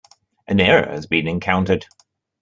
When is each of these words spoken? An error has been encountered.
An 0.47 0.59
error 0.59 0.89
has 0.91 1.05
been 1.05 1.27
encountered. 1.27 1.85